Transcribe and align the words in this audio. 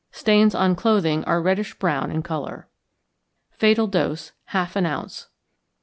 Stains 0.11 0.55
on 0.55 0.75
clothing 0.75 1.23
are 1.25 1.43
reddish 1.43 1.77
brown 1.77 2.09
in 2.09 2.23
colour. 2.23 2.67
Fatal 3.51 3.85
Dose. 3.85 4.31
Half 4.45 4.75
an 4.75 4.87
ounce. 4.87 5.27